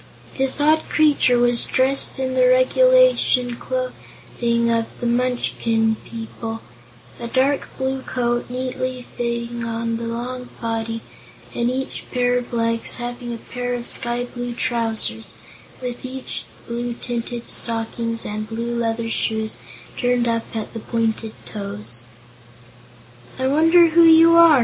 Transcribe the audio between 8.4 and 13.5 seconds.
neatly fitting the long body and each pair of legs having a